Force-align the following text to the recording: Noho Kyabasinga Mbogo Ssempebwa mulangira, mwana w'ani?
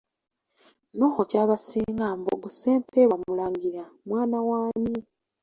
Noho 0.97 1.19
Kyabasinga 1.29 2.05
Mbogo 2.19 2.47
Ssempebwa 2.51 3.15
mulangira, 3.23 3.83
mwana 4.07 4.37
w'ani? 4.47 4.95